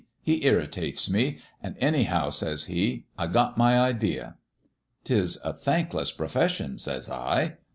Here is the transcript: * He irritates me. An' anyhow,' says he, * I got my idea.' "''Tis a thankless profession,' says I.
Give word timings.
* 0.13 0.23
He 0.23 0.43
irritates 0.45 1.11
me. 1.11 1.37
An' 1.61 1.75
anyhow,' 1.79 2.31
says 2.31 2.65
he, 2.65 3.05
* 3.11 3.17
I 3.19 3.27
got 3.27 3.55
my 3.55 3.79
idea.' 3.79 4.35
"''Tis 5.03 5.37
a 5.43 5.53
thankless 5.53 6.11
profession,' 6.11 6.79
says 6.79 7.07
I. 7.07 7.57